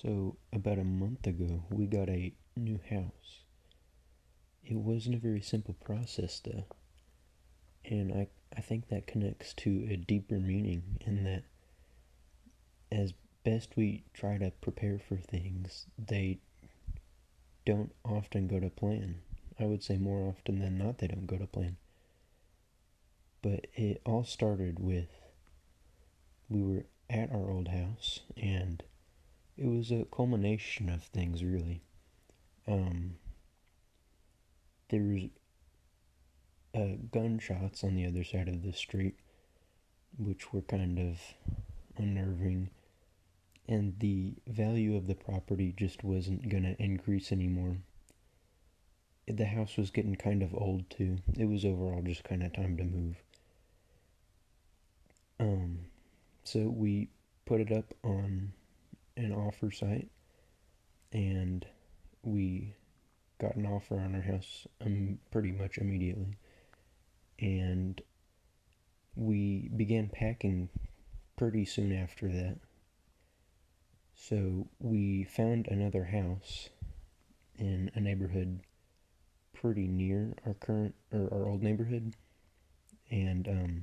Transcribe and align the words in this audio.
So, 0.00 0.36
about 0.50 0.78
a 0.78 0.84
month 0.84 1.26
ago, 1.26 1.64
we 1.68 1.84
got 1.84 2.08
a 2.08 2.32
new 2.56 2.80
house. 2.88 3.44
It 4.64 4.76
wasn't 4.76 5.16
a 5.16 5.18
very 5.18 5.42
simple 5.42 5.74
process, 5.74 6.40
though. 6.40 6.64
And 7.84 8.10
I, 8.10 8.28
I 8.56 8.62
think 8.62 8.88
that 8.88 9.06
connects 9.06 9.52
to 9.54 9.86
a 9.90 9.96
deeper 9.96 10.38
meaning 10.38 10.98
in 11.02 11.24
that 11.24 11.42
as 12.90 13.12
best 13.44 13.76
we 13.76 14.04
try 14.14 14.38
to 14.38 14.50
prepare 14.62 14.98
for 14.98 15.16
things, 15.16 15.84
they 15.98 16.38
don't 17.66 17.92
often 18.02 18.48
go 18.48 18.58
to 18.58 18.70
plan. 18.70 19.16
I 19.58 19.66
would 19.66 19.82
say 19.82 19.98
more 19.98 20.30
often 20.30 20.60
than 20.60 20.78
not, 20.78 20.96
they 20.98 21.08
don't 21.08 21.26
go 21.26 21.36
to 21.36 21.46
plan. 21.46 21.76
But 23.42 23.66
it 23.74 24.00
all 24.06 24.24
started 24.24 24.78
with 24.78 25.08
we 26.48 26.62
were 26.62 26.86
at 27.10 27.30
our 27.30 27.50
old 27.50 27.68
house 27.68 28.20
and 28.36 28.82
it 29.60 29.66
was 29.66 29.90
a 29.90 30.06
culmination 30.10 30.88
of 30.88 31.02
things, 31.02 31.44
really. 31.44 31.82
Um, 32.66 33.16
there 34.88 35.02
was 35.02 35.24
uh, 36.74 36.96
gunshots 37.12 37.84
on 37.84 37.94
the 37.94 38.06
other 38.06 38.24
side 38.24 38.48
of 38.48 38.62
the 38.62 38.72
street, 38.72 39.16
which 40.18 40.52
were 40.52 40.62
kind 40.62 40.98
of 40.98 41.20
unnerving, 41.98 42.70
and 43.68 43.98
the 43.98 44.32
value 44.46 44.96
of 44.96 45.06
the 45.06 45.14
property 45.14 45.74
just 45.76 46.02
wasn't 46.02 46.48
going 46.48 46.62
to 46.62 46.82
increase 46.82 47.30
anymore. 47.30 47.76
The 49.28 49.44
house 49.44 49.76
was 49.76 49.90
getting 49.90 50.16
kind 50.16 50.42
of 50.42 50.54
old 50.54 50.88
too. 50.88 51.18
It 51.38 51.44
was 51.44 51.66
overall 51.66 52.02
just 52.02 52.24
kind 52.24 52.42
of 52.42 52.54
time 52.54 52.78
to 52.78 52.84
move. 52.84 53.22
Um, 55.38 55.80
so 56.44 56.60
we 56.60 57.10
put 57.44 57.60
it 57.60 57.70
up 57.70 57.94
on 58.02 58.52
an 59.24 59.32
offer 59.32 59.70
site 59.70 60.08
and 61.12 61.66
we 62.22 62.74
got 63.40 63.56
an 63.56 63.66
offer 63.66 63.98
on 63.98 64.14
our 64.14 64.20
house 64.20 64.66
um, 64.84 65.18
pretty 65.30 65.50
much 65.50 65.78
immediately. 65.78 66.36
And 67.38 68.00
we 69.16 69.70
began 69.74 70.08
packing 70.08 70.68
pretty 71.36 71.64
soon 71.64 71.92
after 71.92 72.28
that. 72.28 72.58
So 74.14 74.68
we 74.78 75.24
found 75.24 75.66
another 75.68 76.04
house 76.04 76.68
in 77.58 77.90
a 77.94 78.00
neighborhood 78.00 78.60
pretty 79.54 79.86
near 79.86 80.34
our 80.46 80.54
current 80.54 80.94
or 81.12 81.28
our 81.32 81.48
old 81.48 81.62
neighborhood, 81.62 82.14
and 83.10 83.48
um, 83.48 83.82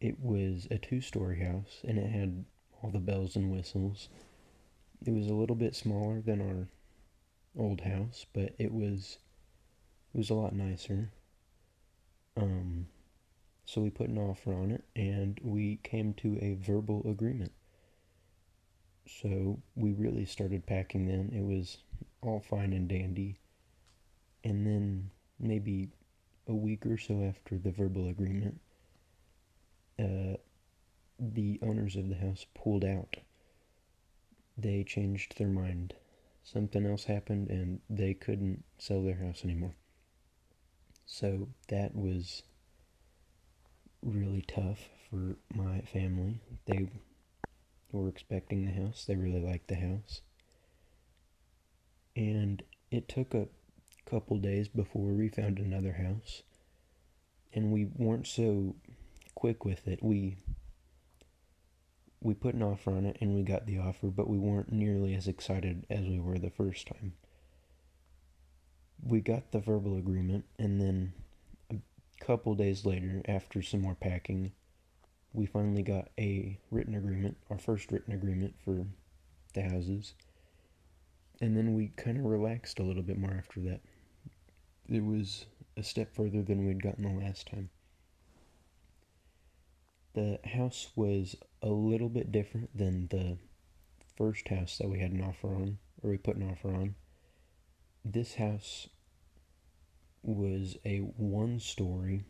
it 0.00 0.18
was 0.20 0.66
a 0.70 0.78
two-story 0.78 1.40
house, 1.40 1.80
and 1.86 1.98
it 1.98 2.10
had 2.10 2.44
all 2.82 2.90
the 2.90 2.98
bells 2.98 3.36
and 3.36 3.50
whistles. 3.50 4.08
It 5.04 5.12
was 5.12 5.26
a 5.26 5.34
little 5.34 5.56
bit 5.56 5.74
smaller 5.74 6.20
than 6.20 6.40
our 6.40 6.68
old 7.62 7.80
house, 7.80 8.26
but 8.32 8.54
it 8.58 8.72
was 8.72 9.18
it 10.14 10.18
was 10.18 10.30
a 10.30 10.34
lot 10.34 10.54
nicer. 10.54 11.10
Um, 12.36 12.86
so 13.64 13.80
we 13.80 13.90
put 13.90 14.08
an 14.08 14.18
offer 14.18 14.52
on 14.52 14.70
it, 14.72 14.84
and 14.96 15.38
we 15.42 15.78
came 15.82 16.14
to 16.14 16.38
a 16.40 16.54
verbal 16.54 17.02
agreement. 17.08 17.52
So 19.06 19.60
we 19.74 19.92
really 19.92 20.24
started 20.24 20.66
packing 20.66 21.06
then. 21.06 21.30
It 21.34 21.44
was 21.44 21.78
all 22.22 22.40
fine 22.40 22.72
and 22.72 22.88
dandy. 22.88 23.38
And 24.44 24.66
then 24.66 25.10
maybe 25.38 25.90
a 26.46 26.54
week 26.54 26.86
or 26.86 26.96
so 26.96 27.22
after 27.22 27.58
the 27.58 27.70
verbal 27.70 28.08
agreement, 28.08 28.60
the 31.40 31.58
owners 31.62 31.96
of 31.96 32.08
the 32.08 32.16
house 32.16 32.44
pulled 32.54 32.84
out. 32.84 33.16
They 34.58 34.84
changed 34.84 35.38
their 35.38 35.48
mind. 35.48 35.94
Something 36.42 36.86
else 36.86 37.04
happened 37.04 37.48
and 37.48 37.80
they 37.88 38.14
couldn't 38.14 38.64
sell 38.78 39.02
their 39.02 39.16
house 39.16 39.42
anymore. 39.44 39.74
So 41.06 41.48
that 41.68 41.94
was 41.94 42.42
really 44.02 44.42
tough 44.42 44.88
for 45.08 45.36
my 45.54 45.80
family. 45.80 46.40
They 46.66 46.88
were 47.90 48.08
expecting 48.08 48.64
the 48.64 48.72
house, 48.72 49.04
they 49.06 49.16
really 49.16 49.40
liked 49.40 49.68
the 49.68 49.74
house. 49.76 50.20
And 52.14 52.62
it 52.90 53.08
took 53.08 53.34
a 53.34 53.48
couple 54.04 54.36
days 54.38 54.68
before 54.68 55.12
we 55.12 55.28
found 55.28 55.58
another 55.58 55.92
house. 55.94 56.42
And 57.52 57.72
we 57.72 57.86
weren't 57.96 58.26
so 58.26 58.76
quick 59.34 59.64
with 59.64 59.88
it. 59.88 60.02
We 60.02 60.36
we 62.20 62.34
put 62.34 62.54
an 62.54 62.62
offer 62.62 62.92
on 62.92 63.06
it 63.06 63.16
and 63.20 63.34
we 63.34 63.42
got 63.42 63.66
the 63.66 63.78
offer, 63.78 64.08
but 64.08 64.28
we 64.28 64.38
weren't 64.38 64.72
nearly 64.72 65.14
as 65.14 65.26
excited 65.26 65.86
as 65.88 66.00
we 66.00 66.20
were 66.20 66.38
the 66.38 66.50
first 66.50 66.86
time. 66.86 67.14
We 69.02 69.20
got 69.20 69.52
the 69.52 69.60
verbal 69.60 69.96
agreement, 69.96 70.44
and 70.58 70.78
then 70.80 71.14
a 71.70 71.76
couple 72.22 72.54
days 72.54 72.84
later, 72.84 73.22
after 73.26 73.62
some 73.62 73.80
more 73.80 73.94
packing, 73.94 74.52
we 75.32 75.46
finally 75.46 75.82
got 75.82 76.08
a 76.18 76.58
written 76.70 76.94
agreement, 76.94 77.38
our 77.48 77.58
first 77.58 77.90
written 77.90 78.12
agreement 78.12 78.54
for 78.62 78.86
the 79.54 79.62
houses. 79.62 80.12
And 81.40 81.56
then 81.56 81.74
we 81.74 81.92
kind 81.96 82.18
of 82.18 82.24
relaxed 82.24 82.78
a 82.78 82.82
little 82.82 83.02
bit 83.02 83.18
more 83.18 83.32
after 83.32 83.60
that. 83.60 83.80
It 84.88 85.02
was 85.02 85.46
a 85.78 85.82
step 85.82 86.14
further 86.14 86.42
than 86.42 86.66
we'd 86.66 86.82
gotten 86.82 87.04
the 87.04 87.24
last 87.24 87.46
time. 87.46 87.70
The 90.12 90.40
house 90.44 90.90
was 90.96 91.36
a 91.62 91.68
little 91.68 92.08
bit 92.08 92.32
different 92.32 92.76
than 92.76 93.06
the 93.08 93.38
first 94.16 94.48
house 94.48 94.76
that 94.78 94.88
we 94.88 94.98
had 94.98 95.12
an 95.12 95.22
offer 95.22 95.54
on, 95.54 95.78
or 96.02 96.10
we 96.10 96.18
put 96.18 96.36
an 96.36 96.50
offer 96.50 96.74
on. 96.74 96.96
This 98.04 98.34
house 98.34 98.88
was 100.22 100.76
a 100.84 100.98
one 100.98 101.60
story, 101.60 102.24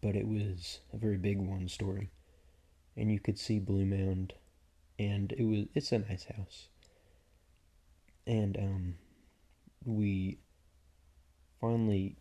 but 0.00 0.14
it 0.14 0.28
was 0.28 0.80
a 0.92 0.98
very 0.98 1.16
big 1.16 1.38
one 1.38 1.68
story. 1.68 2.10
And 2.96 3.10
you 3.10 3.18
could 3.18 3.38
see 3.38 3.58
Blue 3.58 3.84
Mound, 3.84 4.34
and 4.98 5.32
it 5.32 5.42
was 5.42 5.66
it's 5.74 5.90
a 5.90 5.98
nice 5.98 6.24
house. 6.24 6.68
And 8.26 8.56
um 8.56 8.94
we 9.84 10.38
finally 11.60 12.16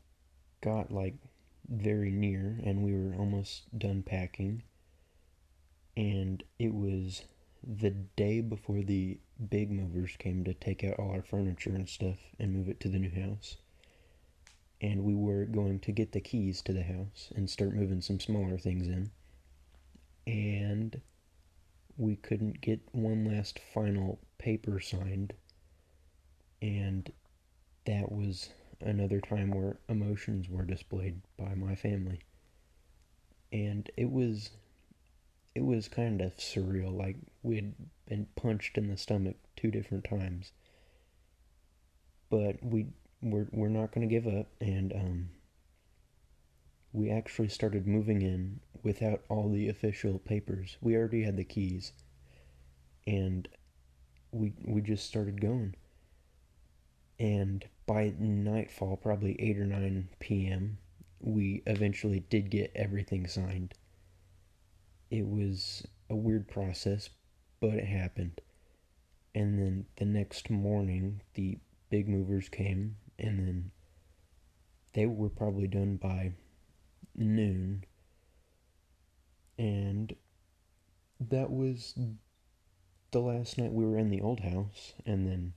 got 0.62 0.92
like 0.92 1.16
very 1.68 2.12
near 2.12 2.60
and 2.64 2.84
we 2.84 2.94
were 2.94 3.14
almost 3.16 3.78
done 3.78 4.02
packing 4.02 4.64
and 6.00 6.46
it 6.60 6.74
was 6.74 7.24
the 7.62 7.90
day 7.90 8.40
before 8.40 8.82
the 8.82 9.20
big 9.50 9.70
movers 9.70 10.16
came 10.18 10.46
to 10.46 10.54
take 10.54 10.82
out 10.86 10.98
all 10.98 11.12
our 11.12 11.22
furniture 11.22 11.76
and 11.76 11.90
stuff 11.90 12.16
and 12.40 12.54
move 12.54 12.70
it 12.70 12.80
to 12.80 12.88
the 12.88 12.98
new 12.98 13.12
house. 13.12 13.58
And 14.80 15.04
we 15.04 15.14
were 15.14 15.44
going 15.44 15.82
to 15.82 15.92
get 15.92 16.14
the 16.14 16.22
keys 16.22 16.62
to 16.62 16.72
the 16.72 16.84
house 16.84 17.34
and 17.36 17.50
start 17.50 17.76
moving 17.76 18.00
some 18.00 18.22
smaller 18.22 18.58
things 18.58 18.88
in. 18.88 19.12
And 20.26 21.02
we 21.98 22.16
couldn't 22.16 22.62
get 22.62 22.80
one 22.94 23.26
last 23.26 23.60
final 23.74 24.20
paper 24.38 24.80
signed. 24.80 25.34
And 26.62 27.12
that 27.84 28.10
was 28.10 28.48
another 28.80 29.20
time 29.20 29.52
where 29.52 29.80
emotions 29.90 30.48
were 30.48 30.64
displayed 30.64 31.20
by 31.38 31.56
my 31.56 31.76
family. 31.76 32.22
And 33.52 33.92
it 33.98 34.10
was 34.10 34.52
it 35.56 35.66
was 35.66 35.88
kind 35.88 36.22
of 36.22 36.36
surreal. 36.38 36.96
Like 36.96 37.18
we 37.44 37.56
had 37.56 37.74
been 38.08 38.28
punched 38.36 38.78
in 38.78 38.88
the 38.88 38.98
stomach 38.98 39.36
two 39.56 39.72
different 39.72 40.04
times, 40.04 40.52
but 42.30 42.64
we 42.64 42.88
we're 43.22 43.48
we're 43.52 43.70
not 43.70 43.92
going 43.92 44.08
to 44.08 44.14
give 44.14 44.28
up, 44.28 44.48
and 44.62 44.94
um, 44.94 45.30
we 46.94 47.10
actually 47.10 47.50
started 47.50 47.88
moving 47.88 48.22
in 48.22 48.60
without 48.84 49.22
all 49.30 49.50
the 49.50 49.70
official 49.70 50.20
papers. 50.20 50.78
We 50.82 50.96
already 50.96 51.24
had 51.24 51.38
the 51.38 51.44
keys, 51.44 51.94
and 53.08 53.48
we 54.32 54.54
we 54.64 54.82
just 54.82 55.06
started 55.06 55.42
going. 55.42 55.76
And 57.20 57.66
by 57.86 58.14
nightfall, 58.18 58.96
probably 58.96 59.36
eight 59.40 59.58
or 59.58 59.66
nine 59.66 60.10
p.m., 60.20 60.78
we 61.20 61.64
eventually 61.66 62.22
did 62.30 62.50
get 62.50 62.72
everything 62.76 63.28
signed 63.28 63.74
it 65.12 65.28
was 65.28 65.86
a 66.10 66.16
weird 66.16 66.48
process, 66.48 67.10
but 67.60 67.72
it 67.72 67.86
happened. 67.86 68.42
And 69.34 69.60
then 69.60 69.86
the 69.98 70.06
next 70.06 70.50
morning, 70.50 71.22
the 71.36 71.58
big 71.90 72.08
movers 72.08 72.50
came, 72.50 72.98
and 73.18 73.40
then 73.40 73.72
they 74.94 75.06
were 75.06 75.30
probably 75.30 75.68
done 75.68 75.98
by 75.98 76.34
noon. 77.16 77.84
And 79.58 80.16
that 81.20 81.52
was 81.52 81.98
the 83.12 83.20
last 83.20 83.58
night 83.58 83.74
we 83.74 83.86
were 83.86 83.98
in 83.98 84.10
the 84.10 84.22
old 84.22 84.40
house, 84.40 84.94
and 85.06 85.28
then 85.28 85.54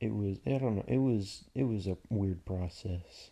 it 0.00 0.12
was 0.12 0.38
I 0.46 0.58
don't 0.58 0.76
know, 0.76 0.84
it 0.86 0.98
was 0.98 1.44
it 1.54 1.64
was 1.64 1.86
a 1.86 1.96
weird 2.08 2.44
process. 2.44 3.30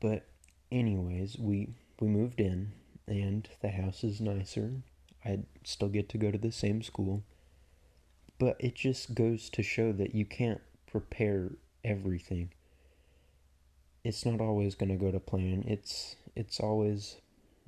But 0.00 0.26
anyways, 0.70 1.36
we 1.38 1.74
we 2.00 2.08
moved 2.08 2.40
in 2.40 2.72
and 3.06 3.48
the 3.60 3.70
house 3.70 4.04
is 4.04 4.20
nicer. 4.20 4.82
I'd 5.24 5.46
still 5.64 5.88
get 5.88 6.08
to 6.10 6.18
go 6.18 6.30
to 6.30 6.38
the 6.38 6.52
same 6.52 6.82
school. 6.82 7.22
But 8.38 8.56
it 8.60 8.76
just 8.76 9.14
goes 9.14 9.50
to 9.50 9.62
show 9.62 9.92
that 9.92 10.14
you 10.14 10.24
can't 10.24 10.60
prepare 10.86 11.52
everything. 11.84 12.50
It's 14.04 14.24
not 14.24 14.40
always 14.40 14.74
going 14.74 14.90
to 14.90 15.04
go 15.04 15.10
to 15.10 15.18
plan. 15.18 15.64
It's 15.66 16.16
it's 16.36 16.60
always 16.60 17.16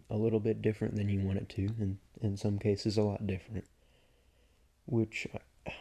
a 0.08 0.16
little 0.16 0.38
bit 0.38 0.62
different 0.62 0.94
than 0.94 1.08
you 1.08 1.20
want 1.20 1.38
it 1.38 1.48
to, 1.50 1.62
and 1.80 1.98
in 2.20 2.36
some 2.36 2.58
cases 2.58 2.96
a 2.96 3.02
lot 3.02 3.26
different. 3.26 3.64
Which 4.86 5.26
I, 5.66 5.72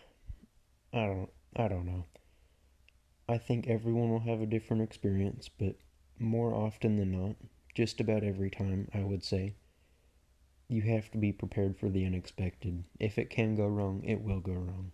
I 0.91 1.05
don't 1.05 1.29
I 1.55 1.67
don't 1.67 1.85
know. 1.85 2.05
I 3.27 3.37
think 3.37 3.67
everyone 3.67 4.09
will 4.09 4.21
have 4.21 4.41
a 4.41 4.47
different 4.47 4.81
experience, 4.81 5.49
but 5.49 5.75
more 6.17 6.55
often 6.55 6.97
than 6.97 7.11
not, 7.11 7.35
just 7.79 8.01
about 8.01 8.25
every 8.25 8.49
time, 8.49 8.89
I 8.93 9.05
would 9.05 9.23
say, 9.23 9.53
you 10.67 10.81
have 10.81 11.09
to 11.11 11.17
be 11.17 11.31
prepared 11.31 11.77
for 11.77 11.87
the 11.87 12.05
unexpected. 12.05 12.83
If 12.99 13.17
it 13.17 13.29
can 13.29 13.55
go 13.55 13.67
wrong, 13.67 14.03
it 14.03 14.21
will 14.21 14.41
go 14.41 14.51
wrong. 14.51 14.91